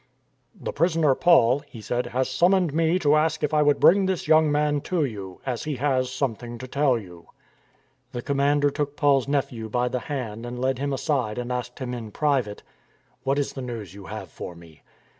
[0.59, 4.27] "The prisoner Paul," he said," has summoned me to ask if I would bring this
[4.27, 7.27] young man to you, as he has something to tell you."
[8.11, 11.93] The commander took Paul's nephew by the hand and led him aside and asked him
[11.93, 12.63] in private,"
[13.25, 14.81] What is the news you have for me?